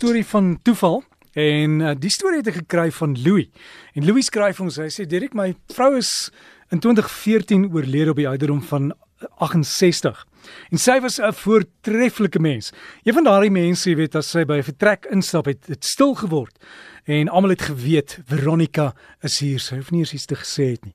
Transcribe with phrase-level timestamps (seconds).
[0.00, 1.02] storie van toeval
[1.36, 3.50] en uh, die storie het ek gekry van Louis.
[3.92, 6.30] En Louis skryf ons, hy sê Dirk, my vrou is
[6.72, 8.88] in 2014 oorlede op die ouderdom van
[9.44, 10.22] 68.
[10.72, 12.72] En sy was 'n voortreffelike mens.
[13.04, 16.14] Een van daardie mense, jy weet, as sy by 'n vertrek instap het, het stil
[16.14, 16.56] geword
[17.04, 19.60] en almal het geweet Veronica is hier.
[19.60, 20.94] Sy hoef nie eens iets te gesê het nie.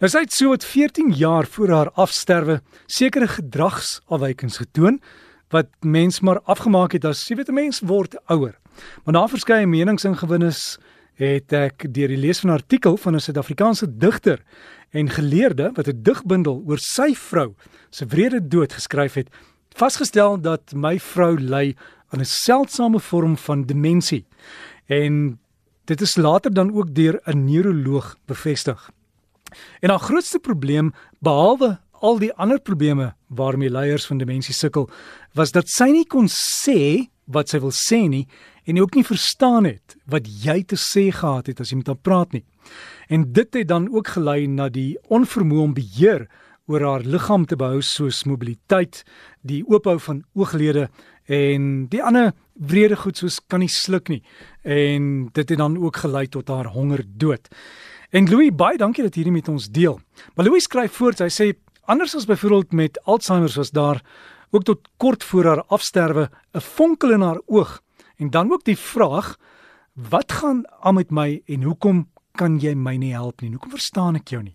[0.00, 5.00] Nou sy het so wat 14 jaar voor haar afsterwe sekere gedragsafwykings getoon
[5.50, 8.58] wat mens maar afgemaak het as jy weet 'n mens word ouer.
[9.04, 10.78] Maar na verskeie meningsingewinnes
[11.14, 14.42] het ek deur die lees van 'n artikel van 'n Suid-Afrikaanse digter
[14.90, 17.54] en geleerde wat 'n digbundel oor sy vrou
[17.90, 19.28] se wrede dood geskryf het,
[19.74, 21.76] vasgestel dat my vrou ly
[22.08, 24.26] aan 'n seldsame vorm van demensie.
[24.86, 25.38] En
[25.84, 28.90] dit is later dan ook deur 'n neuroloog bevestig.
[29.80, 34.88] En haar grootste probleem behalwe al die ander probleme waarmee leiers van demensie sukkel,
[35.38, 38.26] was dat sy nie kon sê wat sy wil sê nie
[38.66, 42.02] en ook nie verstaan het wat jy te sê gehad het as jy met haar
[42.02, 42.44] praat nie.
[43.08, 46.26] En dit het dan ook gelei na die onvermoë om beheer
[46.70, 49.02] oor haar liggaam te behou soos mobiliteit,
[49.42, 50.88] die oophou van ooglede
[51.30, 54.20] en die ander wrede goed soos kan nie sluk nie.
[54.62, 57.48] En dit het dan ook gelei tot haar hongerdood.
[58.10, 60.00] En Louis, baie dankie dat jy hierdie met ons deel.
[60.34, 61.52] Maar Louis skryf voort, hy sê
[61.90, 64.02] Anders as byvoorbeeld met Alzheimer was daar
[64.50, 67.82] ook tot kort voor haar afsterwe 'n vonkel in haar oog
[68.16, 69.36] en dan ook die vraag
[69.94, 73.50] wat gaan aan met my en hoekom kan jy my nie help nie?
[73.50, 74.54] Hoekom verstaan ek jou nie?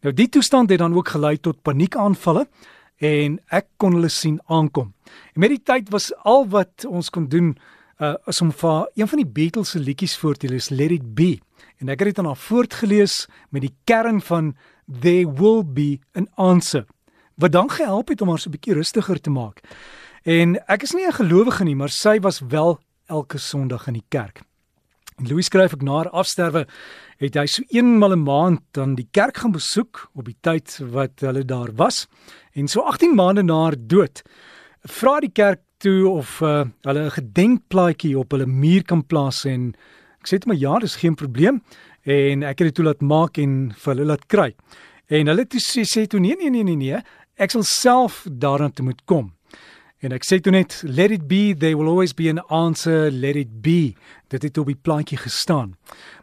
[0.00, 2.48] Nou die toestand het dan ook gelei tot paniekaanvalle
[2.96, 4.92] en ek kon hulle sien aankom.
[5.32, 7.56] En met die tyd was al wat ons kon doen
[7.98, 11.14] uh is om vir een van die Beatles se liedjies voor te lees, Let It
[11.14, 11.38] Be.
[11.78, 16.28] En ek het dit dan al voortgelees met die kern van there will be an
[16.34, 16.86] answer
[17.36, 19.60] wat dan gehelp het om haar so 'n bietjie rustiger te maak.
[20.24, 24.08] En ek is nie 'n gelowige nie, maar sy was wel elke Sondag in die
[24.08, 24.40] kerk.
[25.16, 26.66] En Louis skryf ek na haar afsterwe
[27.22, 31.20] het hy so eenmal 'n maand dan die kerk gaan besoek op die tyd wat
[31.20, 32.06] hulle daar was.
[32.52, 34.22] En so 18 maande na haar dood
[34.82, 39.74] vra die kerk toe of uh, hulle 'n gedenkplaatjie op hulle muur kan plaas en
[40.20, 41.62] ek sê dit maar ja, dis geen probleem
[42.06, 44.50] en ek het dit toe laat maak en vir hulle laat kry.
[45.10, 47.00] En hulle het sê sê toe nee nee nee nee nee,
[47.36, 49.32] ek sal self daarna toe moet kom.
[50.04, 53.36] En ek sê toe net let it be there will always be an answer let
[53.36, 53.96] it be.
[54.30, 55.74] Dit het op die plaatjie gestaan.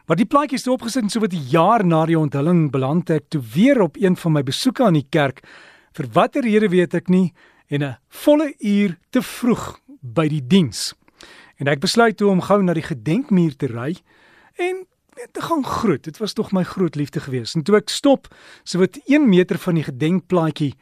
[0.06, 3.42] Maar die plaatjie is opgesit so wat 'n jaar na die onthulling beland ek toe
[3.42, 5.42] weer op een van my besoeke aan die kerk
[5.92, 7.32] vir watter rede weet ek nie
[7.68, 10.94] en 'n volle uur te vroeg by die diens.
[11.58, 13.96] En ek besluit toe om gou na die gedenkmuur te ry
[14.58, 14.86] en
[15.32, 16.04] te gaan groet.
[16.04, 17.54] Dit was tog my groot liefde geweest.
[17.54, 18.28] En toe ek stop,
[18.62, 20.74] so wat 1 meter van die gedenkplaatjie,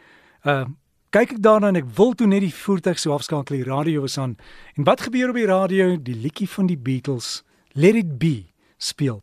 [0.45, 0.65] uh
[1.13, 4.17] kyk ek daarna en ek wil toe net die voertuig so afskakel, die radio was
[4.19, 4.39] aan.
[4.81, 5.97] En wat gebeur op die radio?
[6.01, 7.43] Die liedjie van die Beatles,
[7.77, 8.47] Let It Be,
[8.81, 9.21] speel.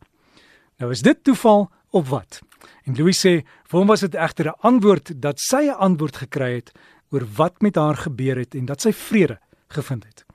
[0.78, 2.42] Nou is dit toeval of wat?
[2.86, 6.54] En Louis sê, vir hom was dit egter 'n antwoord dat sy 'n antwoord gekry
[6.62, 6.72] het
[7.10, 10.26] oor wat met haar gebeur het en dat sy vrede gevind het.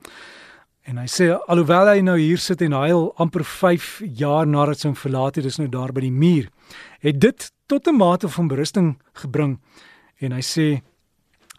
[0.85, 4.91] En hy sê alhoewel hy nou hier sit en huil amper 5 jaar nadat sy
[4.91, 6.51] hom verlaat het, is nou daar by die muur,
[7.01, 9.59] het dit tot 'n mate van berusting gebring.
[10.21, 10.81] En hy sê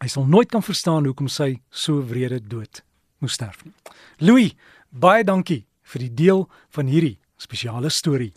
[0.01, 2.83] hy sal nooit kan verstaan hoekom sy so wrede dood
[3.19, 3.75] moes sterf nie.
[4.19, 4.55] Louis,
[4.91, 8.33] baie dankie vir die deel van hierdie spesiale storie.